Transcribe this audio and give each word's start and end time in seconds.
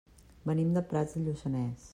Venim 0.51 0.71
de 0.79 0.83
Prats 0.95 1.15
de 1.19 1.25
Lluçanès. 1.29 1.89